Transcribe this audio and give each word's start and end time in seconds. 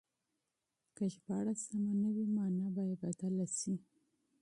که 0.95 1.03
ژباړه 1.13 1.53
سمه 1.63 1.93
نه 2.03 2.09
وي 2.15 2.25
مانا 2.35 2.67
به 2.75 2.83
يې 2.89 2.95
بدله 3.03 3.45
شي. 3.57 3.75